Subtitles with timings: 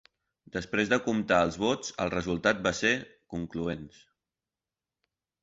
[0.53, 2.95] Després de comptar els vots, el resultat va ser
[3.35, 4.01] concloents.